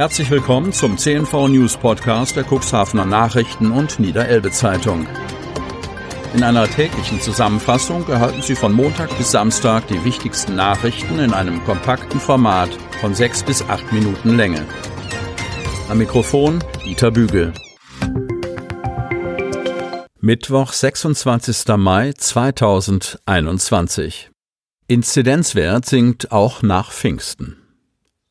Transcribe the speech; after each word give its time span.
Herzlich 0.00 0.30
willkommen 0.30 0.72
zum 0.72 0.96
CNV 0.96 1.48
News 1.48 1.76
Podcast 1.76 2.34
der 2.34 2.46
Cuxhavener 2.50 3.04
Nachrichten 3.04 3.70
und 3.70 4.00
Niederelbe 4.00 4.50
Zeitung. 4.50 5.06
In 6.32 6.42
einer 6.42 6.66
täglichen 6.66 7.20
Zusammenfassung 7.20 8.08
erhalten 8.08 8.40
Sie 8.40 8.54
von 8.54 8.72
Montag 8.72 9.14
bis 9.18 9.30
Samstag 9.30 9.86
die 9.88 10.02
wichtigsten 10.02 10.56
Nachrichten 10.56 11.18
in 11.18 11.34
einem 11.34 11.62
kompakten 11.64 12.18
Format 12.18 12.70
von 13.02 13.14
sechs 13.14 13.42
bis 13.42 13.60
acht 13.68 13.92
Minuten 13.92 14.38
Länge. 14.38 14.64
Am 15.90 15.98
Mikrofon 15.98 16.64
Dieter 16.82 17.10
Bügel. 17.10 17.52
Mittwoch, 20.18 20.72
26. 20.72 21.76
Mai 21.76 22.14
2021. 22.16 24.30
Inzidenzwert 24.86 25.84
sinkt 25.84 26.32
auch 26.32 26.62
nach 26.62 26.90
Pfingsten. 26.90 27.58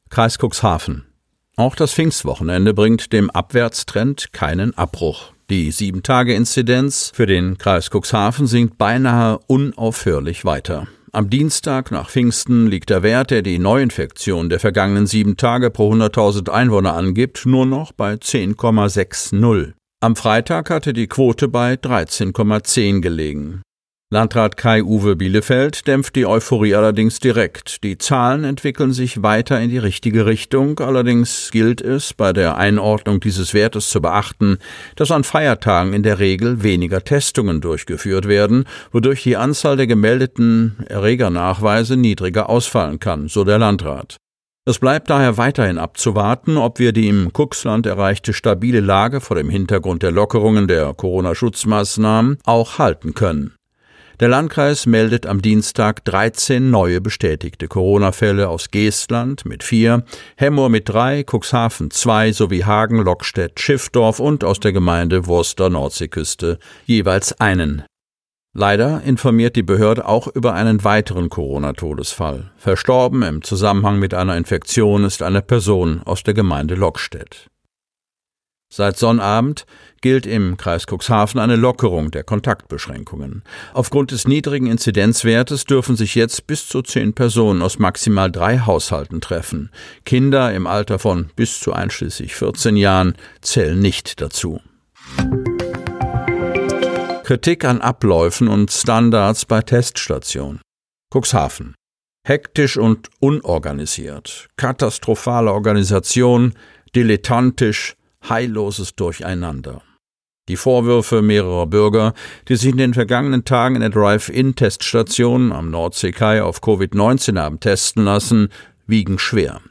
Kreis 0.09 0.39
Cuxhaven. 0.39 1.08
Auch 1.59 1.75
das 1.75 1.93
Pfingstwochenende 1.93 2.73
bringt 2.73 3.11
dem 3.11 3.29
Abwärtstrend 3.29 4.31
keinen 4.31 4.77
Abbruch. 4.77 5.33
Die 5.49 5.73
7-Tage-Inzidenz 5.73 7.11
für 7.13 7.25
den 7.25 7.57
Kreis 7.57 7.89
Cuxhaven 7.89 8.47
sinkt 8.47 8.77
beinahe 8.77 9.39
unaufhörlich 9.45 10.45
weiter. 10.45 10.87
Am 11.11 11.29
Dienstag 11.29 11.91
nach 11.91 12.09
Pfingsten 12.09 12.67
liegt 12.67 12.89
der 12.89 13.03
Wert, 13.03 13.31
der 13.31 13.41
die 13.41 13.59
Neuinfektion 13.59 14.47
der 14.47 14.61
vergangenen 14.61 15.05
sieben 15.05 15.35
Tage 15.35 15.69
pro 15.69 15.91
100.000 15.91 16.49
Einwohner 16.49 16.93
angibt, 16.93 17.45
nur 17.45 17.65
noch 17.65 17.91
bei 17.91 18.13
10,60. 18.13 19.73
Am 19.99 20.15
Freitag 20.15 20.69
hatte 20.69 20.93
die 20.93 21.07
Quote 21.07 21.49
bei 21.49 21.73
13,10 21.73 23.01
gelegen. 23.01 23.63
Landrat 24.11 24.57
Kai-Uwe 24.57 25.15
Bielefeld 25.15 25.85
dämpft 25.85 26.15
die 26.15 26.25
Euphorie 26.25 26.73
allerdings 26.73 27.19
direkt. 27.19 27.83
Die 27.83 27.99
Zahlen 27.99 28.43
entwickeln 28.43 28.91
sich 28.91 29.21
weiter 29.21 29.61
in 29.61 29.69
die 29.69 29.77
richtige 29.77 30.25
Richtung. 30.25 30.79
Allerdings 30.79 31.51
gilt 31.51 31.79
es, 31.79 32.15
bei 32.15 32.33
der 32.33 32.57
Einordnung 32.57 33.19
dieses 33.19 33.53
Wertes 33.53 33.89
zu 33.89 34.01
beachten, 34.01 34.57
dass 34.95 35.11
an 35.11 35.23
Feiertagen 35.23 35.93
in 35.93 36.01
der 36.01 36.17
Regel 36.17 36.63
weniger 36.63 37.03
Testungen 37.03 37.61
durchgeführt 37.61 38.27
werden, 38.27 38.63
wodurch 38.91 39.21
die 39.21 39.37
Anzahl 39.37 39.77
der 39.77 39.85
gemeldeten 39.85 40.77
Erregernachweise 40.87 41.95
niedriger 41.95 42.49
ausfallen 42.49 42.97
kann, 42.97 43.27
so 43.27 43.43
der 43.43 43.59
Landrat. 43.59 44.17
Es 44.65 44.79
bleibt 44.79 45.11
daher 45.11 45.37
weiterhin 45.37 45.77
abzuwarten, 45.77 46.57
ob 46.57 46.79
wir 46.79 46.93
die 46.93 47.09
im 47.09 47.31
Kuxland 47.31 47.85
erreichte 47.85 48.33
stabile 48.33 48.79
Lage 48.79 49.21
vor 49.21 49.37
dem 49.37 49.51
Hintergrund 49.51 50.01
der 50.01 50.11
Lockerungen 50.11 50.67
der 50.67 50.95
Corona-Schutzmaßnahmen 50.95 52.39
auch 52.43 52.79
halten 52.79 53.13
können. 53.13 53.53
Der 54.19 54.27
Landkreis 54.27 54.85
meldet 54.85 55.25
am 55.25 55.41
Dienstag 55.41 56.03
13 56.03 56.69
neue 56.69 56.99
bestätigte 56.99 57.69
Corona-Fälle 57.69 58.49
aus 58.49 58.69
Geestland 58.69 59.45
mit 59.45 59.63
vier, 59.63 60.03
Hemmoor 60.35 60.67
mit 60.67 60.89
drei, 60.89 61.23
Cuxhaven 61.23 61.89
zwei 61.89 62.33
sowie 62.33 62.65
Hagen, 62.65 62.97
Lockstedt, 62.97 63.61
Schiffdorf 63.61 64.19
und 64.19 64.43
aus 64.43 64.59
der 64.59 64.73
Gemeinde 64.73 65.25
Wurster 65.25 65.69
Nordseeküste 65.69 66.59
jeweils 66.85 67.39
einen. 67.39 67.83
Leider 68.53 69.03
informiert 69.03 69.55
die 69.55 69.63
Behörde 69.63 70.05
auch 70.05 70.27
über 70.27 70.53
einen 70.53 70.83
weiteren 70.83 71.29
Corona-Todesfall. 71.29 72.51
Verstorben 72.57 73.21
im 73.21 73.41
Zusammenhang 73.41 73.99
mit 73.99 74.13
einer 74.13 74.35
Infektion 74.35 75.05
ist 75.05 75.21
eine 75.21 75.41
Person 75.41 76.01
aus 76.03 76.23
der 76.23 76.33
Gemeinde 76.33 76.75
Lockstedt. 76.75 77.47
Seit 78.71 78.97
Sonnabend 78.97 79.65
gilt 80.01 80.25
im 80.25 80.57
Kreis 80.57 80.85
Cuxhaven 80.85 81.39
eine 81.39 81.55
Lockerung 81.55 82.11
der 82.11 82.23
Kontaktbeschränkungen. 82.23 83.43
Aufgrund 83.73 84.11
des 84.11 84.27
niedrigen 84.27 84.67
Inzidenzwertes 84.67 85.65
dürfen 85.65 85.95
sich 85.95 86.15
jetzt 86.15 86.47
bis 86.47 86.67
zu 86.67 86.81
zehn 86.81 87.13
Personen 87.13 87.61
aus 87.61 87.79
maximal 87.79 88.31
drei 88.31 88.59
Haushalten 88.59 89.21
treffen. 89.21 89.69
Kinder 90.05 90.53
im 90.53 90.67
Alter 90.67 90.99
von 90.99 91.29
bis 91.35 91.59
zu 91.59 91.73
einschließlich 91.73 92.35
14 92.35 92.75
Jahren 92.75 93.15
zählen 93.41 93.79
nicht 93.79 94.21
dazu. 94.21 94.61
Kritik 97.23 97.63
an 97.63 97.81
Abläufen 97.81 98.47
und 98.47 98.71
Standards 98.71 99.45
bei 99.45 99.61
Teststationen. 99.61 100.61
Cuxhaven. 101.13 101.75
Hektisch 102.25 102.77
und 102.77 103.09
unorganisiert, 103.19 104.49
katastrophale 104.55 105.51
Organisation, 105.51 106.53
dilettantisch, 106.95 107.95
heilloses 108.27 108.95
Durcheinander. 108.95 109.81
Die 110.49 110.57
Vorwürfe 110.57 111.21
mehrerer 111.21 111.67
Bürger, 111.67 112.13
die 112.47 112.55
sich 112.55 112.71
in 112.71 112.77
den 112.77 112.95
vergangenen 112.95 113.45
Tagen 113.45 113.75
in 113.75 113.81
der 113.81 113.91
Drive-In-Teststation 113.91 115.51
am 115.51 115.69
Nordseekai 115.69 116.41
auf 116.41 116.63
Covid-19 116.63 117.39
haben 117.39 117.59
testen 117.59 118.03
lassen, 118.03 118.49
wiegen 118.87 119.19
schwer. 119.19 119.61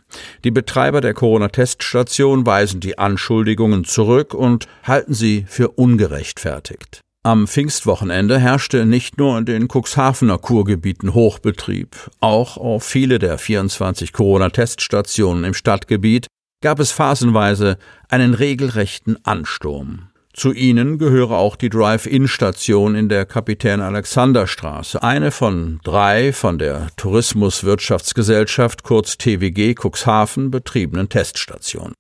Die 0.45 0.53
Betreiber 0.53 1.01
der 1.01 1.15
Corona-Teststation 1.15 2.47
weisen 2.47 2.79
die 2.79 2.97
Anschuldigungen 2.97 3.85
zurück 3.85 4.35
und 4.35 4.69
halten 4.85 5.15
sie 5.15 5.45
für 5.49 5.71
ungerechtfertigt. 5.71 7.01
Am 7.25 7.49
Pfingstwochenende 7.49 8.39
herrschte 8.39 8.87
nicht 8.87 9.19
nur 9.19 9.37
in 9.37 9.47
den 9.47 9.67
Cuxhavener 9.67 10.39
Kurgebieten 10.39 11.13
Hochbetrieb, 11.13 11.97
auch 12.21 12.57
auf 12.57 12.85
viele 12.85 13.19
der 13.19 13.37
24 13.39 14.13
Corona-Teststationen 14.13 15.43
im 15.43 15.55
Stadtgebiet 15.55 16.29
gab 16.63 16.79
es 16.79 16.93
phasenweise 16.93 17.79
einen 18.09 18.35
regelrechten 18.35 19.19
Ansturm. 19.25 20.11
Zu 20.39 20.53
ihnen 20.53 20.99
gehöre 20.99 21.33
auch 21.33 21.57
die 21.57 21.69
Drive-In-Station 21.69 22.95
in 22.95 23.09
der 23.09 23.27
Kapitän-Alexander-Straße, 23.27 25.03
eine 25.03 25.33
von 25.33 25.81
drei 25.83 26.33
von 26.33 26.61
der 26.61 26.87
Tourismuswirtschaftsgesellschaft 26.97 28.85
kurz 28.85 29.19
TWG 29.19 29.75
Cuxhaven 29.75 30.53
betriebenen 30.53 31.09
Teststationen. 31.09 31.95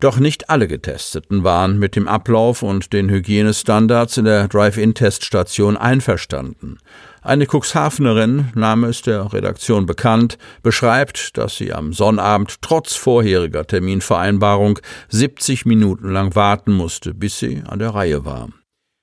Doch 0.00 0.20
nicht 0.20 0.48
alle 0.48 0.68
Getesteten 0.68 1.42
waren 1.42 1.76
mit 1.76 1.96
dem 1.96 2.06
Ablauf 2.06 2.62
und 2.62 2.92
den 2.92 3.10
Hygienestandards 3.10 4.16
in 4.16 4.26
der 4.26 4.46
Drive-In-Teststation 4.46 5.76
einverstanden. 5.76 6.78
Eine 7.20 7.46
Cuxhavenerin, 7.46 8.52
Name 8.54 8.86
ist 8.86 9.08
der 9.08 9.32
Redaktion 9.32 9.86
bekannt, 9.86 10.38
beschreibt, 10.62 11.36
dass 11.36 11.56
sie 11.56 11.72
am 11.72 11.92
Sonnabend 11.92 12.62
trotz 12.62 12.94
vorheriger 12.94 13.66
Terminvereinbarung 13.66 14.78
70 15.08 15.66
Minuten 15.66 16.12
lang 16.12 16.36
warten 16.36 16.74
musste, 16.74 17.12
bis 17.12 17.40
sie 17.40 17.64
an 17.66 17.80
der 17.80 17.90
Reihe 17.90 18.24
war. 18.24 18.50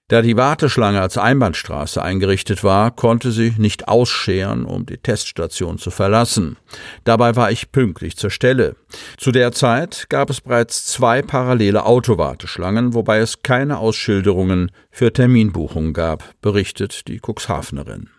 Da 0.07 0.21
die 0.21 0.37
Warteschlange 0.37 1.01
als 1.01 1.17
Einbahnstraße 1.17 1.99
eingerichtet 1.99 2.63
war, 2.63 2.91
konnte 2.91 3.31
sie 3.31 3.55
nicht 3.57 3.87
ausscheren, 3.87 4.63
um 4.65 4.85
die 4.85 4.99
Teststation 4.99 5.79
zu 5.79 5.89
verlassen. 5.89 6.57
Dabei 7.05 7.35
war 7.35 7.49
ich 7.49 7.71
pünktlich 7.71 8.15
zur 8.15 8.29
Stelle. 8.29 8.75
Zu 9.17 9.31
der 9.31 9.51
Zeit 9.51 10.05
gab 10.09 10.29
es 10.29 10.41
bereits 10.41 10.85
zwei 10.85 11.23
parallele 11.23 11.87
Autowarteschlangen, 11.87 12.93
wobei 12.93 13.17
es 13.17 13.41
keine 13.41 13.79
Ausschilderungen 13.79 14.71
für 14.91 15.11
Terminbuchungen 15.11 15.93
gab, 15.93 16.39
berichtet 16.39 17.07
die 17.07 17.19
Cuxhavenerin. 17.19 18.09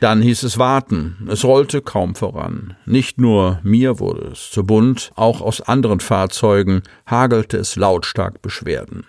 Dann 0.00 0.22
hieß 0.22 0.42
es 0.42 0.56
warten. 0.56 1.28
Es 1.30 1.44
rollte 1.44 1.82
kaum 1.82 2.14
voran. 2.14 2.76
Nicht 2.86 3.20
nur 3.20 3.60
mir 3.62 3.98
wurde 3.98 4.28
es 4.32 4.50
zu 4.50 4.64
bunt, 4.64 5.10
auch 5.16 5.42
aus 5.42 5.60
anderen 5.60 6.00
Fahrzeugen 6.00 6.82
hagelte 7.04 7.58
es 7.58 7.76
lautstark 7.76 8.40
Beschwerden. 8.40 9.04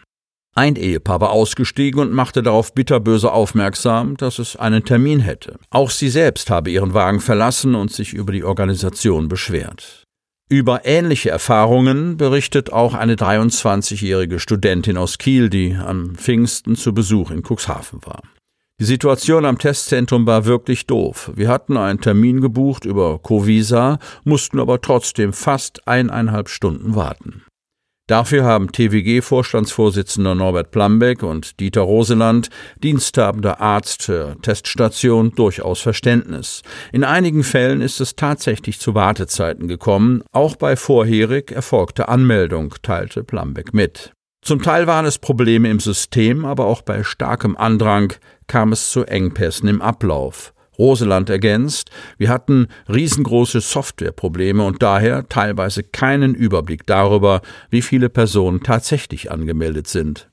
Ein 0.57 0.75
Ehepaar 0.75 1.21
war 1.21 1.29
ausgestiegen 1.29 2.01
und 2.01 2.11
machte 2.11 2.41
darauf 2.41 2.73
bitterböse 2.73 3.31
aufmerksam, 3.31 4.17
dass 4.17 4.39
es 4.39 4.55
einen 4.55 4.83
Termin 4.83 5.19
hätte. 5.19 5.59
Auch 5.69 5.91
sie 5.91 6.09
selbst 6.09 6.49
habe 6.49 6.71
ihren 6.71 6.95
Wagen 6.95 7.19
verlassen 7.19 7.75
und 7.75 7.91
sich 7.93 8.15
über 8.15 8.31
die 8.31 8.43
Organisation 8.43 9.27
beschwert. 9.27 10.03
Über 10.49 10.83
ähnliche 10.83 11.29
Erfahrungen 11.29 12.17
berichtet 12.17 12.73
auch 12.73 12.95
eine 12.95 13.13
23-jährige 13.13 14.39
Studentin 14.39 14.97
aus 14.97 15.19
Kiel, 15.19 15.51
die 15.51 15.75
am 15.75 16.15
Pfingsten 16.15 16.75
zu 16.75 16.91
Besuch 16.91 17.29
in 17.29 17.43
Cuxhaven 17.43 17.99
war. 18.03 18.23
Die 18.79 18.85
Situation 18.85 19.45
am 19.45 19.59
Testzentrum 19.59 20.25
war 20.25 20.45
wirklich 20.45 20.87
doof. 20.87 21.29
Wir 21.35 21.49
hatten 21.49 21.77
einen 21.77 22.01
Termin 22.01 22.41
gebucht 22.41 22.83
über 22.83 23.19
Covisa, 23.19 23.99
mussten 24.23 24.59
aber 24.59 24.81
trotzdem 24.81 25.33
fast 25.33 25.87
eineinhalb 25.87 26.49
Stunden 26.49 26.95
warten. 26.95 27.43
Dafür 28.07 28.45
haben 28.45 28.71
TWG-Vorstandsvorsitzender 28.71 30.33
Norbert 30.33 30.71
Plambeck 30.71 31.23
und 31.23 31.59
Dieter 31.59 31.81
Roseland, 31.81 32.49
diensthabender 32.81 33.59
Arzt 33.59 34.07
der 34.07 34.37
Teststation, 34.41 35.33
durchaus 35.35 35.81
Verständnis. 35.81 36.61
In 36.93 37.03
einigen 37.03 37.43
Fällen 37.43 37.81
ist 37.81 37.99
es 37.99 38.15
tatsächlich 38.15 38.79
zu 38.79 38.95
Wartezeiten 38.95 39.67
gekommen, 39.67 40.23
auch 40.31 40.55
bei 40.55 40.77
vorherig 40.77 41.51
erfolgter 41.51 42.07
Anmeldung, 42.07 42.73
teilte 42.81 43.25
Plambeck 43.25 43.73
mit. 43.73 44.13
Zum 44.41 44.61
Teil 44.61 44.87
waren 44.87 45.05
es 45.05 45.17
Probleme 45.17 45.69
im 45.69 45.81
System, 45.81 46.45
aber 46.45 46.67
auch 46.67 46.81
bei 46.81 47.03
starkem 47.03 47.57
Andrang 47.57 48.13
kam 48.47 48.71
es 48.71 48.89
zu 48.89 49.03
Engpässen 49.03 49.67
im 49.67 49.81
Ablauf. 49.81 50.53
Roseland 50.77 51.29
ergänzt, 51.29 51.89
wir 52.17 52.29
hatten 52.29 52.67
riesengroße 52.87 53.61
Softwareprobleme 53.61 54.63
und 54.63 54.81
daher 54.81 55.27
teilweise 55.29 55.83
keinen 55.83 56.35
Überblick 56.35 56.85
darüber, 56.85 57.41
wie 57.69 57.81
viele 57.81 58.09
Personen 58.09 58.61
tatsächlich 58.61 59.31
angemeldet 59.31 59.87
sind. 59.87 60.29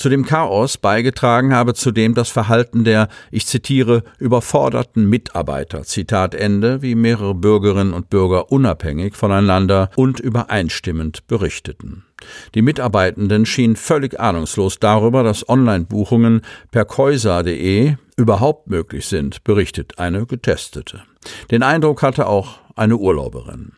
Zu 0.00 0.08
dem 0.08 0.24
Chaos 0.24 0.78
beigetragen 0.78 1.54
habe 1.54 1.74
zudem 1.74 2.14
das 2.14 2.30
Verhalten 2.30 2.84
der, 2.84 3.08
ich 3.30 3.46
zitiere, 3.46 4.02
überforderten 4.18 5.06
Mitarbeiter, 5.06 5.82
Zitat 5.82 6.34
Ende, 6.34 6.80
wie 6.80 6.94
mehrere 6.94 7.34
Bürgerinnen 7.34 7.92
und 7.92 8.08
Bürger 8.08 8.50
unabhängig 8.50 9.14
voneinander 9.14 9.90
und 9.96 10.18
übereinstimmend 10.18 11.26
berichteten. 11.26 12.06
Die 12.54 12.62
Mitarbeitenden 12.62 13.46
schienen 13.46 13.76
völlig 13.76 14.18
ahnungslos 14.18 14.78
darüber, 14.78 15.22
dass 15.22 15.48
Online-Buchungen 15.48 16.42
per 16.70 16.84
Käuser.de 16.84 17.96
überhaupt 18.16 18.68
möglich 18.68 19.06
sind, 19.06 19.44
berichtet 19.44 19.98
eine 19.98 20.26
Getestete. 20.26 21.02
Den 21.50 21.62
Eindruck 21.62 22.02
hatte 22.02 22.26
auch 22.26 22.60
eine 22.76 22.96
Urlauberin. 22.96 23.72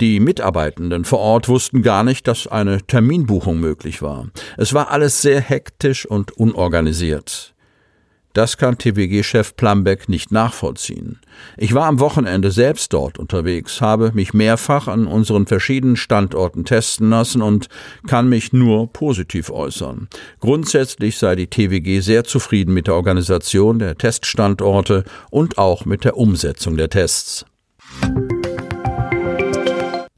Die 0.00 0.18
Mitarbeitenden 0.18 1.04
vor 1.04 1.18
Ort 1.18 1.48
wussten 1.48 1.82
gar 1.82 2.04
nicht, 2.04 2.26
dass 2.26 2.46
eine 2.46 2.80
Terminbuchung 2.86 3.60
möglich 3.60 4.00
war. 4.00 4.28
Es 4.56 4.72
war 4.72 4.90
alles 4.90 5.20
sehr 5.20 5.40
hektisch 5.40 6.06
und 6.06 6.32
unorganisiert. 6.32 7.54
Das 8.40 8.56
kann 8.56 8.78
TWG-Chef 8.78 9.54
Plambeck 9.54 10.08
nicht 10.08 10.32
nachvollziehen. 10.32 11.18
Ich 11.58 11.74
war 11.74 11.84
am 11.84 12.00
Wochenende 12.00 12.50
selbst 12.50 12.90
dort 12.94 13.18
unterwegs, 13.18 13.82
habe 13.82 14.12
mich 14.14 14.32
mehrfach 14.32 14.88
an 14.88 15.06
unseren 15.06 15.44
verschiedenen 15.44 15.96
Standorten 15.96 16.64
testen 16.64 17.10
lassen 17.10 17.42
und 17.42 17.68
kann 18.06 18.30
mich 18.30 18.54
nur 18.54 18.90
positiv 18.90 19.50
äußern. 19.50 20.08
Grundsätzlich 20.38 21.18
sei 21.18 21.36
die 21.36 21.48
TWG 21.48 22.00
sehr 22.00 22.24
zufrieden 22.24 22.72
mit 22.72 22.86
der 22.86 22.94
Organisation 22.94 23.78
der 23.78 23.98
Teststandorte 23.98 25.04
und 25.28 25.58
auch 25.58 25.84
mit 25.84 26.04
der 26.04 26.16
Umsetzung 26.16 26.78
der 26.78 26.88
Tests. 26.88 27.44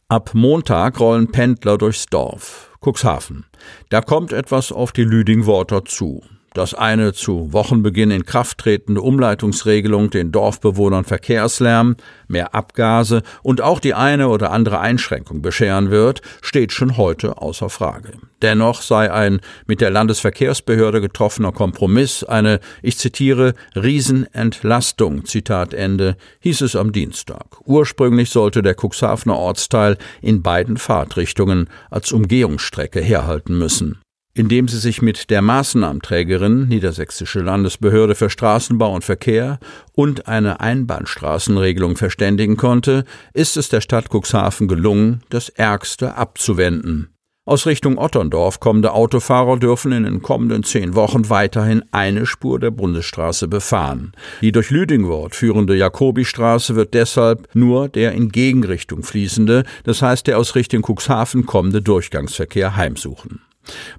Ab 0.07 0.31
Montag 0.33 1.01
rollen 1.01 1.33
Pendler 1.33 1.77
durchs 1.77 2.07
Dorf. 2.07 2.71
Cuxhaven. 2.85 3.47
Da 3.91 4.01
kommt 4.01 4.33
etwas 4.33 4.71
auf 4.71 4.93
die 4.93 5.03
Lüdingworter 5.03 5.85
zu 5.85 6.23
dass 6.55 6.75
eine 6.75 7.13
zu 7.13 7.53
Wochenbeginn 7.53 8.11
in 8.11 8.25
Kraft 8.25 8.59
tretende 8.59 9.01
Umleitungsregelung 9.01 10.11
den 10.11 10.33
Dorfbewohnern 10.33 11.05
Verkehrslärm, 11.05 11.97
mehr 12.29 12.55
Abgase 12.55 13.23
und 13.43 13.61
auch 13.61 13.81
die 13.81 13.95
eine 13.95 14.29
oder 14.29 14.51
andere 14.51 14.81
Einschränkung 14.81 15.43
bescheren 15.43 15.91
wird, 15.91 16.23
steht 16.41 16.73
schon 16.73 16.97
heute 16.97 17.39
außer 17.41 17.71
Frage. 17.71 18.13
Dennoch 18.43 18.83
sei 18.83 19.11
ein 19.13 19.41
mit 19.67 19.81
der 19.81 19.91
Landesverkehrsbehörde 19.91 21.01
getroffener 21.01 21.53
Kompromiss 21.53 22.25
eine, 22.25 22.59
ich 22.83 22.99
zitiere, 22.99 23.55
Riesenentlastung, 23.77 25.25
Zitat 25.25 25.75
Ende, 25.75 26.17
hieß 26.41 26.63
es 26.63 26.75
am 26.75 26.93
Dienstag. 26.93 27.47
Ursprünglich 27.65 28.31
sollte 28.31 28.63
der 28.63 28.75
Cuxhavener 28.75 29.39
Ortsteil 29.39 29.97
in 30.21 30.43
beiden 30.43 30.77
Fahrtrichtungen 30.77 31.69
als 31.91 32.11
Umgehungsstrecke 32.11 33.01
herhalten 33.01 33.57
müssen 33.57 34.02
indem 34.35 34.69
sie 34.69 34.79
sich 34.79 35.03
mit 35.03 35.31
der 35.31 35.43
Maßnahmenträgerin 35.43 36.69
Niedersächsische 36.69 37.41
Landesbehörde 37.41 38.15
für 38.15 38.31
Straßenbau 38.31 38.95
und 38.95 39.05
Verkehr 39.05 39.59
und 39.93 40.29
eine 40.29 40.61
Einbahnstraßenregelung 40.61 41.97
verständigen 41.97 42.57
konnte, 42.57 43.05
ist 43.35 43.57
es 43.57 43.69
der 43.69 43.81
Stadt 43.81 44.09
Cuxhaven 44.11 44.69
gelungen, 44.69 45.23
das 45.29 45.49
Ärgste 45.51 46.17
abzuwenden. 46.17 47.09
Aus 47.45 47.67
Richtung 47.67 47.99
Otterndorf 47.99 48.61
kommende 48.61 48.93
Autofahrer 48.93 49.57
dürfen 49.57 49.91
in 49.91 50.05
den 50.05 50.23
kommenden 50.23 50.63
zehn 50.63 50.95
Wochen 50.95 51.29
weiterhin 51.29 51.83
eine 51.91 52.25
Spur 52.25 52.61
der 52.61 52.71
Bundesstraße 52.71 53.49
befahren. 53.49 54.13
Die 54.43 54.53
durch 54.53 54.71
Lüdingwort 54.71 55.35
führende 55.35 55.75
Jakobistraße 55.75 56.77
wird 56.77 56.95
deshalb 56.95 57.49
nur 57.53 57.89
der 57.89 58.13
in 58.13 58.29
Gegenrichtung 58.29 59.03
fließende, 59.03 59.65
das 59.83 60.03
heißt 60.03 60.29
der 60.29 60.39
aus 60.39 60.55
Richtung 60.55 60.85
Cuxhaven 60.87 61.45
kommende 61.45 61.83
Durchgangsverkehr 61.83 62.77
heimsuchen. 62.77 63.41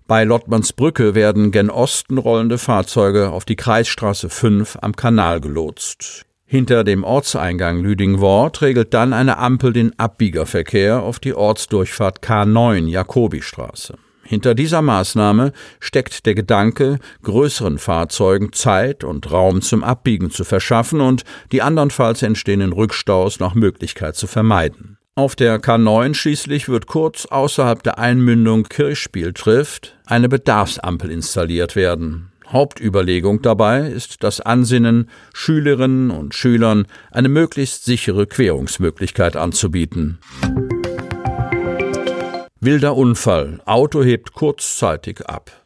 Bei 0.07 0.23
Lottmannsbrücke 0.23 1.15
werden 1.15 1.51
gen 1.51 1.69
Osten 1.69 2.17
rollende 2.17 2.57
Fahrzeuge 2.57 3.31
auf 3.31 3.45
die 3.45 3.55
Kreisstraße 3.55 4.29
5 4.29 4.77
am 4.81 4.95
Kanal 4.95 5.41
gelotst. 5.41 6.25
Hinter 6.45 6.83
dem 6.83 7.03
Ortseingang 7.03 7.79
Lüdingwort 7.79 8.61
regelt 8.61 8.93
dann 8.93 9.11
eine 9.13 9.39
Ampel 9.39 9.73
den 9.73 9.97
Abbiegerverkehr 9.97 11.01
auf 11.01 11.19
die 11.19 11.33
Ortsdurchfahrt 11.33 12.23
K9 12.23 12.87
Jakobistraße. 12.87 13.97
Hinter 14.23 14.55
dieser 14.55 14.81
Maßnahme 14.81 15.51
steckt 15.79 16.25
der 16.25 16.35
Gedanke, 16.35 16.99
größeren 17.23 17.77
Fahrzeugen 17.77 18.53
Zeit 18.53 19.03
und 19.03 19.31
Raum 19.31 19.61
zum 19.61 19.83
Abbiegen 19.83 20.31
zu 20.31 20.43
verschaffen 20.43 21.01
und 21.01 21.23
die 21.51 21.61
andernfalls 21.61 22.21
entstehenden 22.21 22.71
Rückstaus 22.71 23.39
nach 23.39 23.53
Möglichkeit 23.53 24.15
zu 24.15 24.27
vermeiden. 24.27 24.97
Auf 25.15 25.35
der 25.35 25.61
K9 25.61 26.15
schließlich 26.15 26.69
wird 26.69 26.87
kurz 26.87 27.27
außerhalb 27.27 27.83
der 27.83 27.99
Einmündung 27.99 28.63
Kirchspiel 28.63 29.31
trifft 29.31 29.95
eine 30.07 30.27
Bedarfsampel 30.27 31.11
installiert 31.11 31.75
werden. 31.75 32.31
Hauptüberlegung 32.47 33.43
dabei 33.43 33.81
ist 33.81 34.23
das 34.23 34.41
Ansinnen, 34.41 35.11
Schülerinnen 35.31 36.09
und 36.09 36.33
Schülern 36.33 36.87
eine 37.11 37.29
möglichst 37.29 37.85
sichere 37.85 38.25
Querungsmöglichkeit 38.25 39.35
anzubieten. 39.35 40.17
Wilder 42.59 42.97
Unfall. 42.97 43.61
Auto 43.65 44.03
hebt 44.03 44.33
kurzzeitig 44.33 45.27
ab. 45.27 45.62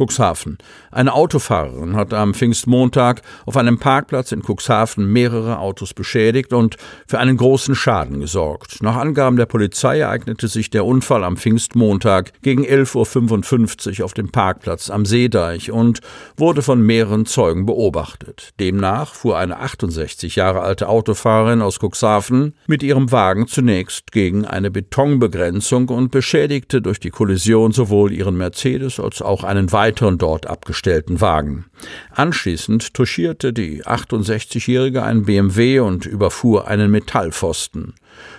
Cuxhaven. 0.00 0.56
Eine 0.90 1.12
Autofahrerin 1.12 1.94
hat 1.94 2.14
am 2.14 2.32
Pfingstmontag 2.32 3.20
auf 3.44 3.58
einem 3.58 3.78
Parkplatz 3.78 4.32
in 4.32 4.42
Cuxhaven 4.42 5.12
mehrere 5.12 5.58
Autos 5.58 5.92
beschädigt 5.92 6.54
und 6.54 6.76
für 7.06 7.18
einen 7.18 7.36
großen 7.36 7.74
Schaden 7.74 8.20
gesorgt. 8.20 8.82
Nach 8.82 8.96
Angaben 8.96 9.36
der 9.36 9.44
Polizei 9.44 9.98
ereignete 9.98 10.48
sich 10.48 10.70
der 10.70 10.86
Unfall 10.86 11.22
am 11.22 11.36
Pfingstmontag 11.36 12.32
gegen 12.42 12.64
11.55 12.64 14.00
Uhr 14.00 14.06
auf 14.06 14.14
dem 14.14 14.32
Parkplatz 14.32 14.88
am 14.88 15.04
Seedeich 15.04 15.70
und 15.70 16.00
wurde 16.36 16.62
von 16.62 16.80
mehreren 16.80 17.26
Zeugen 17.26 17.66
beobachtet. 17.66 18.50
Demnach 18.58 19.12
fuhr 19.14 19.36
eine 19.36 19.58
68 19.58 20.36
Jahre 20.36 20.62
alte 20.62 20.88
Autofahrerin 20.88 21.60
aus 21.60 21.78
Cuxhaven 21.78 22.54
mit 22.66 22.82
ihrem 22.82 23.12
Wagen 23.12 23.46
zunächst 23.48 24.12
gegen 24.12 24.46
eine 24.46 24.70
Betonbegrenzung 24.70 25.88
und 25.90 26.10
beschädigte 26.10 26.80
durch 26.80 27.00
die 27.00 27.10
Kollision 27.10 27.72
sowohl 27.72 28.12
ihren 28.12 28.38
Mercedes 28.38 28.98
als 28.98 29.20
auch 29.20 29.44
einen 29.44 29.72
weiteren 29.72 29.89
weiteren 29.90 30.18
dort 30.18 30.46
abgestellten 30.46 31.20
Wagen. 31.20 31.64
Anschließend 32.12 32.94
touchierte 32.94 33.52
die 33.52 33.84
68-Jährige 33.84 35.02
einen 35.02 35.24
BMW 35.24 35.80
und 35.80 36.06
überfuhr 36.06 36.68
einen 36.68 36.92
Metallpfosten. 36.92 37.94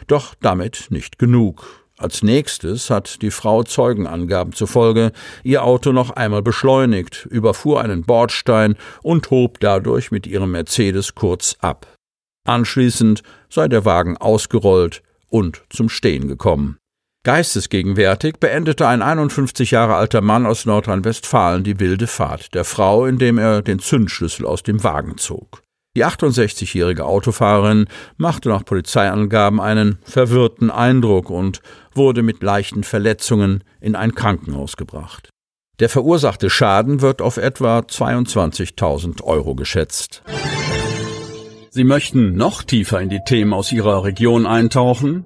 Doch 0.07 0.33
damit 0.39 0.88
nicht 0.92 1.19
genug. 1.19 1.83
Als 1.98 2.24
nächstes 2.24 2.89
hat 2.89 3.21
die 3.21 3.31
Frau 3.31 3.63
Zeugenangaben 3.63 4.53
zufolge 4.53 5.12
ihr 5.44 5.65
Auto 5.65 5.92
noch 5.92 6.12
einmal 6.12 6.42
beschleunigt, 6.42 7.27
überfuhr 7.30 7.81
einen 7.81 8.03
Bordstein 8.03 8.75
und 9.03 9.30
hob 9.30 9.59
dadurch 9.59 10.09
mit 10.09 10.25
ihrem 10.27 10.51
Mercedes 10.51 11.15
kurz 11.15 11.57
ab. 11.59 11.86
Anschließend 12.45 13.24
sei 13.50 13.68
der 13.68 13.83
Wagen 13.83 14.15
ausgerollt 14.15 15.03
und 15.27 15.63
zum 15.69 15.89
Stehen 15.89 16.30
gekommen. 16.30 16.81
Geistesgegenwärtig 17.23 18.39
beendete 18.39 18.88
ein 18.88 19.03
51 19.03 19.69
Jahre 19.69 19.93
alter 19.93 20.22
Mann 20.22 20.48
aus 20.48 20.65
Nordrhein-Westfalen 20.65 21.63
die 21.63 21.79
wilde 21.79 22.07
Fahrt 22.07 22.55
der 22.55 22.65
Frau, 22.65 23.05
indem 23.05 23.38
er 23.38 23.62
den 23.62 23.77
Zündschlüssel 23.77 24.48
aus 24.48 24.63
dem 24.63 24.84
Wagen 24.84 25.19
zog. 25.19 25.62
Die 25.96 26.03
68-jährige 26.03 27.05
Autofahrerin 27.05 27.86
machte 28.17 28.50
nach 28.50 28.65
Polizeiangaben 28.65 29.62
einen 29.62 30.00
verwirrten 30.03 30.72
Eindruck 30.72 31.29
und 31.29 31.62
wurde 31.93 32.24
mit 32.24 32.41
leichten 32.41 32.84
Verletzungen 32.84 33.63
in 33.81 33.96
ein 33.96 34.15
Krankenhaus 34.15 34.75
gebracht. 34.75 35.29
Der 35.79 35.89
verursachte 35.89 36.50
Schaden 36.50 37.01
wird 37.01 37.22
auf 37.22 37.38
etwa 37.38 37.79
22.000 37.79 39.22
Euro 39.24 39.53
geschätzt. 39.53 40.24
Sie 41.69 41.84
möchten 41.84 42.36
noch 42.36 42.63
tiefer 42.63 43.00
in 43.00 43.10
die 43.10 43.22
Themen 43.24 43.53
aus 43.53 43.72
Ihrer 43.72 44.03
Region 44.05 44.48
eintauchen? 44.48 45.25